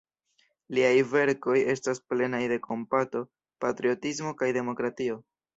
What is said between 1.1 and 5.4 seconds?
verkoj estas plenaj de kompato, patriotismo kaj demokratio.